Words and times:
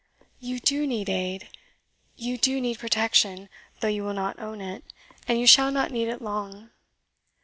"You 0.39 0.59
DO 0.59 0.87
need 0.87 1.09
aid 1.09 1.47
you 2.15 2.35
do 2.35 2.59
need 2.59 2.79
protection, 2.79 3.49
though 3.81 3.87
you 3.87 4.03
will 4.03 4.15
not 4.15 4.39
own 4.39 4.59
it; 4.59 4.83
and 5.27 5.39
you 5.39 5.45
shall 5.45 5.71
not 5.71 5.91
need 5.91 6.07
it 6.07 6.23
long. 6.23 6.71